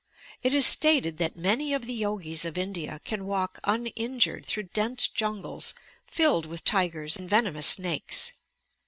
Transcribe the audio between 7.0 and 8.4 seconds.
and venomous snakes.